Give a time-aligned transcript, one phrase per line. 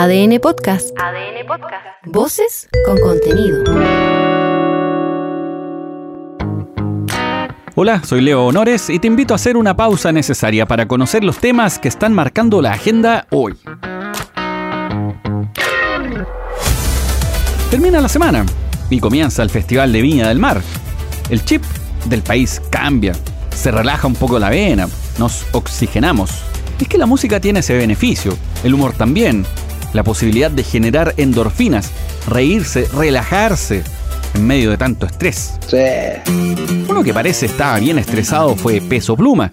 [0.00, 0.90] ADN Podcast.
[0.96, 1.84] ADN Podcast.
[2.06, 3.64] Voces con contenido.
[7.74, 11.38] Hola, soy Leo Honores y te invito a hacer una pausa necesaria para conocer los
[11.38, 13.56] temas que están marcando la agenda hoy.
[17.68, 18.46] Termina la semana
[18.90, 20.62] y comienza el Festival de Viña del Mar.
[21.28, 21.64] El chip
[22.04, 23.14] del país cambia,
[23.50, 24.86] se relaja un poco la vena,
[25.18, 26.44] nos oxigenamos.
[26.80, 29.44] Es que la música tiene ese beneficio, el humor también,
[29.92, 31.90] la posibilidad de generar endorfinas,
[32.26, 33.84] reírse, relajarse
[34.34, 35.58] en medio de tanto estrés.
[36.88, 39.52] Uno que parece estaba bien estresado fue Peso Pluma.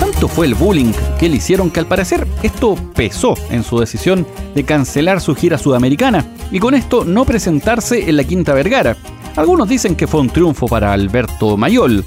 [0.00, 4.26] Tanto fue el bullying que le hicieron que al parecer esto pesó en su decisión
[4.54, 8.96] de cancelar su gira sudamericana y con esto no presentarse en la Quinta Vergara.
[9.36, 12.04] Algunos dicen que fue un triunfo para Alberto Mayol,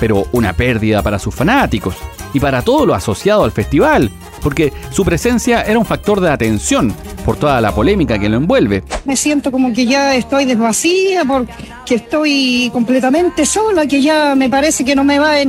[0.00, 1.96] pero una pérdida para sus fanáticos
[2.36, 4.10] y para todo lo asociado al festival,
[4.42, 8.84] porque su presencia era un factor de atención por toda la polémica que lo envuelve.
[9.06, 14.84] Me siento como que ya estoy desvacía, porque estoy completamente sola, que ya me parece
[14.84, 15.40] que no me va a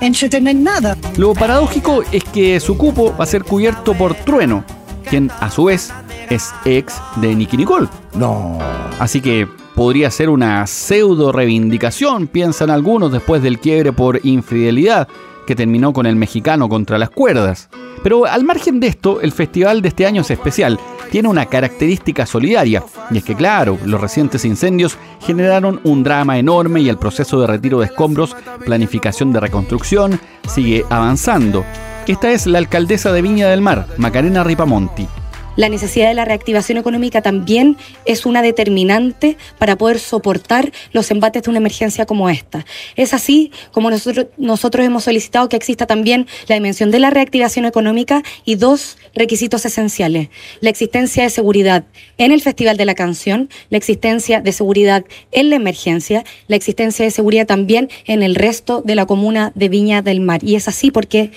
[0.00, 0.96] entretener nada.
[1.16, 4.64] Lo paradójico es que su cupo va a ser cubierto por Trueno,
[5.08, 5.92] quien a su vez
[6.28, 7.86] es ex de Nicky Nicole.
[8.14, 8.58] No.
[8.98, 15.06] Así que podría ser una pseudo reivindicación, piensan algunos, después del quiebre por infidelidad
[15.46, 17.68] que terminó con el mexicano contra las cuerdas.
[18.02, 20.78] Pero al margen de esto, el festival de este año es especial.
[21.10, 26.80] Tiene una característica solidaria, y es que claro, los recientes incendios generaron un drama enorme
[26.80, 31.64] y el proceso de retiro de escombros, planificación de reconstrucción, sigue avanzando.
[32.06, 35.06] Esta es la alcaldesa de Viña del Mar, Macarena Ripamonti
[35.56, 41.42] la necesidad de la reactivación económica también es una determinante para poder soportar los embates
[41.42, 42.64] de una emergencia como esta.
[42.96, 47.64] Es así como nosotros, nosotros hemos solicitado que exista también la dimensión de la reactivación
[47.64, 50.28] económica y dos requisitos esenciales.
[50.60, 51.84] La existencia de seguridad
[52.18, 57.04] en el Festival de la Canción, la existencia de seguridad en la emergencia, la existencia
[57.04, 60.42] de seguridad también en el resto de la comuna de Viña del Mar.
[60.42, 61.30] Y es así porque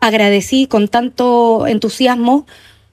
[0.00, 2.46] agradecí con tanto entusiasmo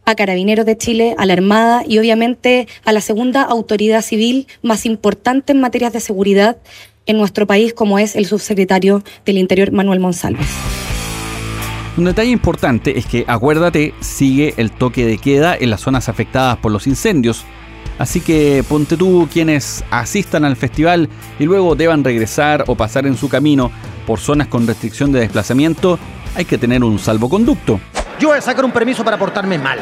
[0.05, 4.85] a Carabineros de Chile, a la Armada y obviamente a la segunda autoridad civil más
[4.85, 6.57] importante en materias de seguridad
[7.05, 10.47] en nuestro país, como es el subsecretario del Interior Manuel Monsalves.
[11.95, 16.57] Un detalle importante es que, acuérdate, sigue el toque de queda en las zonas afectadas
[16.57, 17.45] por los incendios.
[17.99, 23.15] Así que ponte tú quienes asistan al festival y luego deban regresar o pasar en
[23.15, 23.71] su camino
[24.07, 25.99] por zonas con restricción de desplazamiento,
[26.35, 27.79] hay que tener un salvoconducto.
[28.19, 29.79] Yo voy a sacar un permiso para portarme mal.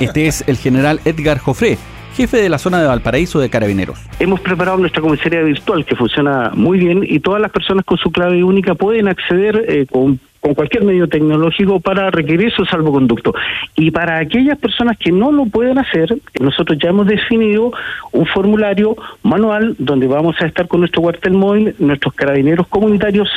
[0.00, 1.78] Este es el general Edgar Joffre,
[2.14, 3.98] jefe de la zona de Valparaíso de Carabineros.
[4.18, 8.10] Hemos preparado nuestra comisaría virtual que funciona muy bien y todas las personas con su
[8.10, 13.32] clave única pueden acceder eh, con con cualquier medio tecnológico para requerir su salvoconducto.
[13.76, 17.72] Y para aquellas personas que no lo pueden hacer, nosotros ya hemos definido
[18.10, 23.28] un formulario manual donde vamos a estar con nuestro cuartel móvil, nuestros carabineros comunitarios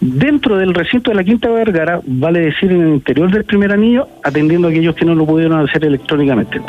[0.00, 4.06] dentro del recinto de la Quinta Vergara, vale decir en el interior del primer anillo,
[4.22, 6.60] atendiendo a aquellos que no lo pudieron hacer electrónicamente.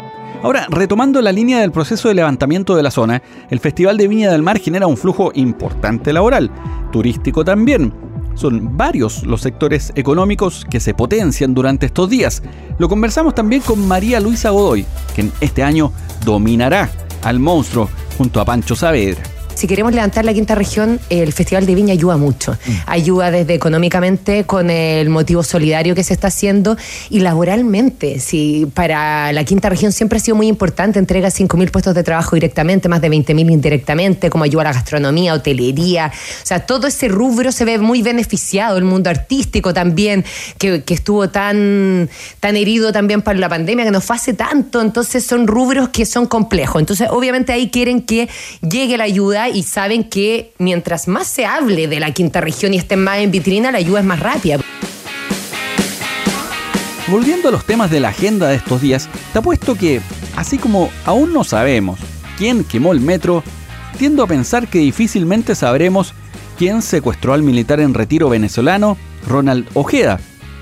[0.41, 4.31] Ahora, retomando la línea del proceso de levantamiento de la zona, el Festival de Viña
[4.31, 6.49] del Mar genera un flujo importante laboral,
[6.93, 12.43] turístico también son varios los sectores económicos que se potencian durante estos días.
[12.77, 15.91] Lo conversamos también con María Luisa Godoy, quien este año
[16.25, 16.89] dominará
[17.23, 19.23] al monstruo junto a Pancho Saavedra
[19.55, 22.53] si queremos levantar la quinta región, el Festival de Viña ayuda mucho.
[22.53, 22.71] Mm.
[22.85, 26.77] Ayuda desde económicamente con el motivo solidario que se está haciendo
[27.09, 28.19] y laboralmente.
[28.19, 32.35] Si para la quinta región siempre ha sido muy importante, entrega 5.000 puestos de trabajo
[32.35, 36.11] directamente, más de 20.000 indirectamente, como ayuda a la gastronomía, hotelería.
[36.41, 40.25] O sea, todo ese rubro se ve muy beneficiado, el mundo artístico también,
[40.57, 44.81] que, estuvo tan, tan herido también para la pandemia, que nos hace tanto.
[44.81, 46.81] Entonces son rubros que son complejos.
[46.81, 48.29] Entonces, obviamente ahí quieren que
[48.61, 52.77] llegue la ayuda y saben que mientras más se hable de la quinta región y
[52.77, 54.59] esté más en vitrina, la ayuda es más rápida.
[57.07, 60.01] Volviendo a los temas de la agenda de estos días, te apuesto que,
[60.35, 61.99] así como aún no sabemos
[62.37, 63.43] quién quemó el metro,
[63.97, 66.13] tiendo a pensar que difícilmente sabremos
[66.57, 70.19] quién secuestró al militar en retiro venezolano, Ronald Ojeda,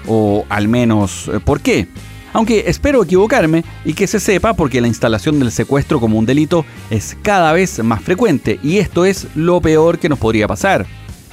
[0.08, 1.88] o al menos eh, por qué.
[2.34, 6.66] Aunque espero equivocarme y que se sepa porque la instalación del secuestro como un delito
[6.90, 10.86] es cada vez más frecuente y esto es lo peor que nos podría pasar.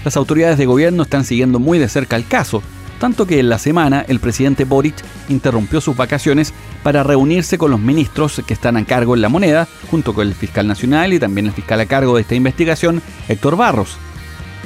[0.05, 2.63] Las autoridades de gobierno están siguiendo muy de cerca el caso,
[2.99, 4.95] tanto que en la semana el presidente Boric
[5.29, 9.69] interrumpió sus vacaciones para reunirse con los ministros que están a cargo en la moneda,
[9.91, 13.57] junto con el fiscal nacional y también el fiscal a cargo de esta investigación, Héctor
[13.57, 13.99] Barros.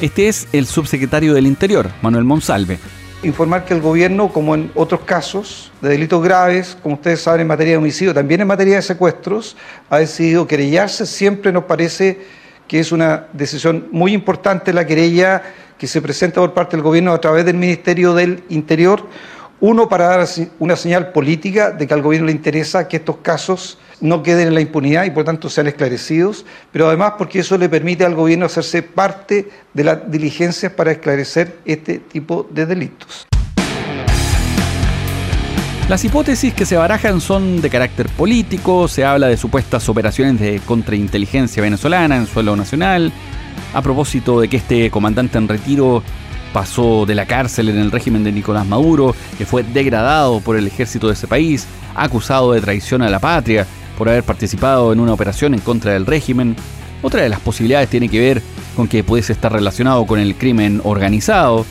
[0.00, 2.78] Este es el subsecretario del Interior, Manuel Monsalve.
[3.22, 7.46] Informar que el gobierno, como en otros casos de delitos graves, como ustedes saben en
[7.46, 9.56] materia de homicidio, también en materia de secuestros,
[9.90, 11.06] ha decidido querellarse.
[11.06, 12.20] Siempre nos parece
[12.66, 15.42] que es una decisión muy importante la querella
[15.76, 19.06] que se presenta por parte del gobierno a través del Ministerio del Interior.
[19.60, 20.28] Uno, para dar
[20.58, 24.54] una señal política de que al gobierno le interesa que estos casos no queden en
[24.54, 28.46] la impunidad y por tanto sean esclarecidos, pero además porque eso le permite al gobierno
[28.46, 33.26] hacerse parte de las diligencias para esclarecer este tipo de delitos.
[35.88, 40.60] Las hipótesis que se barajan son de carácter político, se habla de supuestas operaciones de
[40.60, 43.12] contrainteligencia venezolana en suelo nacional,
[43.74, 46.04] a propósito de que este comandante en retiro
[46.52, 50.68] pasó de la cárcel en el régimen de Nicolás Maduro, que fue degradado por el
[50.68, 51.66] ejército de ese país,
[51.96, 53.66] acusado de traición a la patria
[54.00, 56.56] por haber participado en una operación en contra del régimen.
[57.02, 58.42] Otra de las posibilidades tiene que ver
[58.74, 61.66] con que pudiese estar relacionado con el crimen organizado,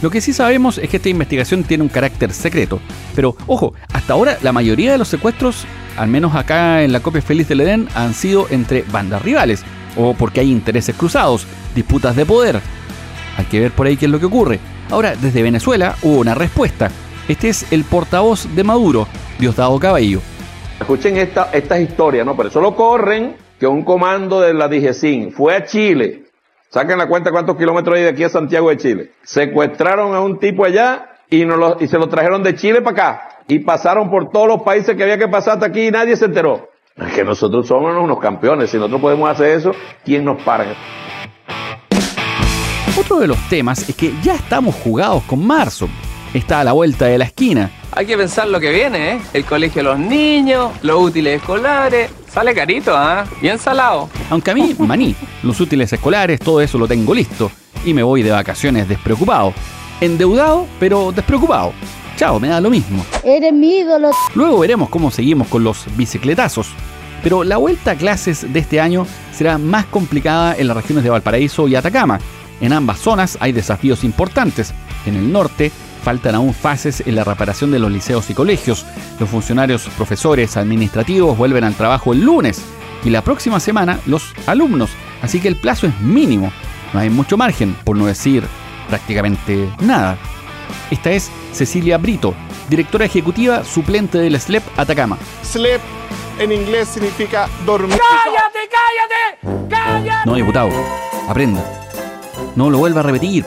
[0.00, 2.80] lo que sí sabemos es que esta investigación tiene un carácter secreto.
[3.16, 5.64] Pero, ojo, hasta ahora la mayoría de los secuestros,
[5.96, 9.64] al menos acá en la copia feliz del Edén, han sido entre bandas rivales,
[9.96, 12.60] o porque hay intereses cruzados, disputas de poder.
[13.36, 14.60] Hay que ver por ahí qué es lo que ocurre.
[14.88, 16.92] Ahora, desde Venezuela hubo una respuesta.
[17.26, 19.08] Este es el portavoz de Maduro,
[19.40, 20.20] Diosdado Cabello.
[20.82, 22.36] Escuchen esta, estas historias, ¿no?
[22.36, 26.22] Por eso lo corren que un comando de la DGCIN fue a Chile
[26.72, 29.10] Saquen la cuenta cuántos kilómetros hay de aquí a Santiago de Chile.
[29.24, 33.28] Secuestraron a un tipo allá y, lo, y se lo trajeron de Chile para acá.
[33.46, 36.24] Y pasaron por todos los países que había que pasar hasta aquí y nadie se
[36.24, 36.70] enteró.
[36.96, 38.70] Es que nosotros somos unos campeones.
[38.70, 40.64] Si nosotros podemos hacer eso, ¿quién nos para?
[42.98, 45.90] Otro de los temas es que ya estamos jugados con marzo.
[46.34, 47.70] Está a la vuelta de la esquina.
[47.92, 49.20] Hay que pensar lo que viene, ¿eh?
[49.34, 53.26] El colegio de los niños, los útiles escolares, Sale carito, ¿ah?
[53.42, 54.08] Bien salado.
[54.30, 57.52] Aunque a mí, maní, los útiles escolares, todo eso lo tengo listo.
[57.84, 59.52] Y me voy de vacaciones despreocupado.
[60.00, 61.74] Endeudado, pero despreocupado.
[62.16, 63.04] Chao, me da lo mismo.
[63.22, 64.12] Eres mi ídolo.
[64.34, 66.68] Luego veremos cómo seguimos con los bicicletazos.
[67.22, 71.10] Pero la vuelta a clases de este año será más complicada en las regiones de
[71.10, 72.18] Valparaíso y Atacama.
[72.62, 74.72] En ambas zonas hay desafíos importantes.
[75.04, 75.70] En el norte,
[76.02, 78.84] faltan aún fases en la reparación de los liceos y colegios.
[79.18, 82.62] Los funcionarios, profesores, administrativos vuelven al trabajo el lunes
[83.04, 84.90] y la próxima semana los alumnos,
[85.22, 86.52] así que el plazo es mínimo.
[86.92, 88.44] No hay mucho margen, por no decir
[88.88, 90.18] prácticamente nada.
[90.90, 92.34] Esta es Cecilia Brito,
[92.68, 95.16] directora ejecutiva suplente del SLEP Atacama.
[95.42, 95.80] SLEP
[96.38, 97.98] en inglés significa dormir.
[97.98, 99.68] ¡Cállate, cállate!
[99.68, 100.28] ¡Cállate!
[100.28, 100.70] No, diputado,
[101.28, 101.64] aprenda.
[102.56, 103.46] No lo vuelva a repetir.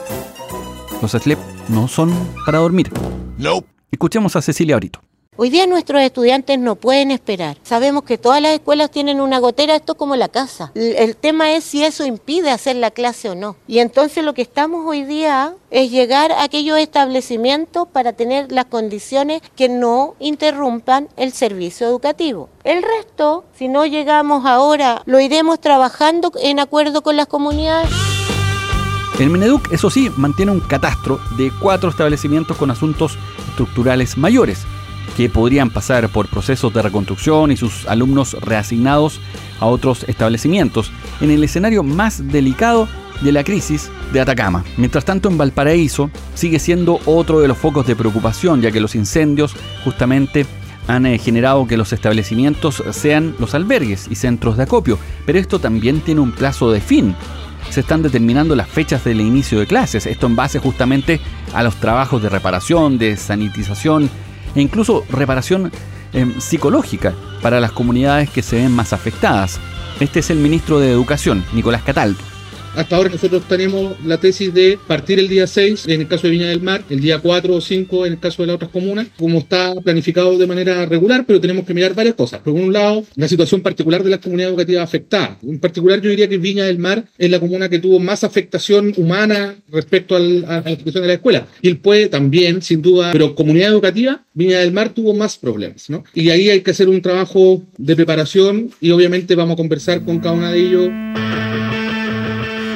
[1.00, 2.12] Los SLEP no son
[2.44, 2.90] para dormir.
[3.38, 3.64] No.
[3.90, 5.00] Escuchemos a Cecilia Brito.
[5.38, 7.58] Hoy día nuestros estudiantes no pueden esperar.
[7.62, 10.72] Sabemos que todas las escuelas tienen una gotera, esto como la casa.
[10.74, 13.56] El tema es si eso impide hacer la clase o no.
[13.68, 18.64] Y entonces lo que estamos hoy día es llegar a aquellos establecimientos para tener las
[18.64, 22.48] condiciones que no interrumpan el servicio educativo.
[22.64, 27.90] El resto, si no llegamos ahora, lo iremos trabajando en acuerdo con las comunidades.
[29.18, 33.16] El Mineduc, eso sí, mantiene un catastro de cuatro establecimientos con asuntos
[33.48, 34.66] estructurales mayores,
[35.16, 39.20] que podrían pasar por procesos de reconstrucción y sus alumnos reasignados
[39.58, 40.92] a otros establecimientos,
[41.22, 42.88] en el escenario más delicado
[43.22, 44.64] de la crisis de Atacama.
[44.76, 48.94] Mientras tanto, en Valparaíso sigue siendo otro de los focos de preocupación, ya que los
[48.94, 49.54] incendios
[49.84, 50.46] justamente
[50.88, 55.58] han eh, generado que los establecimientos sean los albergues y centros de acopio, pero esto
[55.58, 57.16] también tiene un plazo de fin
[57.70, 61.20] se están determinando las fechas del inicio de clases, esto en base justamente
[61.54, 64.10] a los trabajos de reparación, de sanitización
[64.54, 65.70] e incluso reparación
[66.12, 69.60] em, psicológica para las comunidades que se ven más afectadas.
[70.00, 72.35] Este es el ministro de Educación, Nicolás Cataldo.
[72.76, 76.32] Hasta ahora nosotros tenemos la tesis de partir el día 6 en el caso de
[76.32, 79.06] Viña del Mar, el día 4 o 5 en el caso de las otras comunas,
[79.16, 82.40] como está planificado de manera regular, pero tenemos que mirar varias cosas.
[82.40, 85.38] Por un lado, la situación particular de las comunidades educativas afectadas.
[85.42, 88.92] En particular, yo diría que Viña del Mar es la comuna que tuvo más afectación
[88.98, 91.46] humana respecto a la situación de la escuela.
[91.62, 95.88] Y el puede también, sin duda, pero comunidad educativa, Viña del Mar tuvo más problemas,
[95.88, 96.04] ¿no?
[96.12, 100.18] Y ahí hay que hacer un trabajo de preparación y obviamente vamos a conversar con
[100.18, 101.45] cada uno de ellos.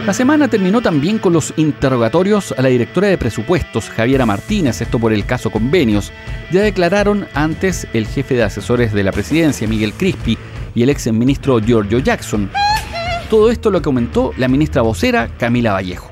[0.06, 4.98] La semana terminó también con los interrogatorios a la directora de presupuestos, Javiera Martínez, esto
[4.98, 6.10] por el caso convenios.
[6.50, 10.38] Ya declararon antes el jefe de asesores de la presidencia, Miguel Crispi,
[10.74, 12.50] y el ex ministro Giorgio Jackson.
[13.28, 16.09] Todo esto lo comentó la ministra vocera, Camila Vallejo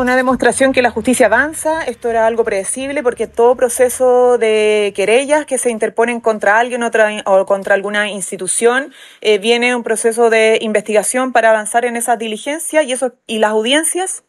[0.00, 5.46] una demostración que la justicia avanza, esto era algo predecible porque todo proceso de querellas
[5.46, 11.32] que se interponen contra alguien o contra alguna institución eh, viene un proceso de investigación
[11.32, 14.24] para avanzar en esa diligencia y, eso, y las audiencias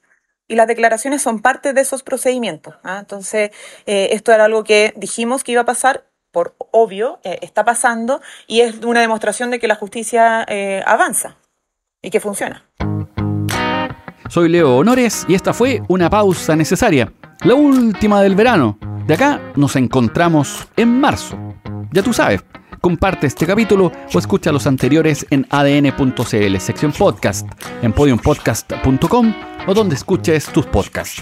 [0.48, 2.76] y las declaraciones son parte de esos procedimientos.
[2.84, 3.00] ¿ah?
[3.00, 3.52] Entonces,
[3.86, 8.22] eh, esto era algo que dijimos que iba a pasar, por obvio, eh, está pasando
[8.48, 11.38] y es una demostración de que la justicia eh, avanza
[12.02, 12.66] y que funciona.
[14.34, 17.14] Soy Leo Honores y esta fue una pausa necesaria,
[17.44, 18.80] la última del verano.
[19.06, 21.38] De acá nos encontramos en marzo.
[21.92, 22.44] Ya tú sabes,
[22.82, 27.48] comparte este capítulo o escucha los anteriores en adn.cl, sección podcast,
[27.84, 29.34] en podiumpodcast.com
[29.68, 31.22] o donde escuches tus podcasts.